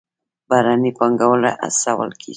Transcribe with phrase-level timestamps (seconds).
[0.49, 1.49] بهرنۍ پانګونه
[1.79, 2.29] هڅول کیږي